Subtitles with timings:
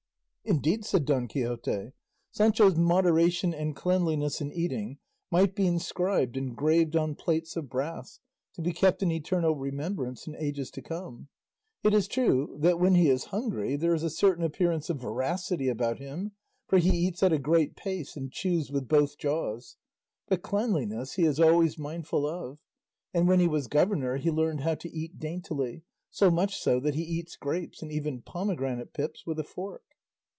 [0.43, 1.91] "Indeed," said Don Quixote,
[2.31, 4.97] "Sancho's moderation and cleanliness in eating
[5.29, 8.19] might be inscribed and graved on plates of brass,
[8.55, 11.29] to be kept in eternal remembrance in ages to come.
[11.83, 15.69] It is true that when he is hungry there is a certain appearance of voracity
[15.69, 16.31] about him,
[16.67, 19.77] for he eats at a great pace and chews with both jaws;
[20.27, 22.57] but cleanliness he is always mindful of;
[23.13, 26.95] and when he was governor he learned how to eat daintily, so much so that
[26.95, 29.83] he eats grapes, and even pomegranate pips, with a fork."